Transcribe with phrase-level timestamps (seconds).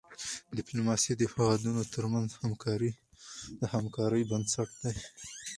[0.57, 2.29] ډيپلوماسي د هېوادونو ترمنځ
[3.59, 4.95] د همکاری بنسټ دی.